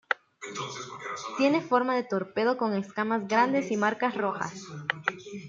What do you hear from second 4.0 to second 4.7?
rojas.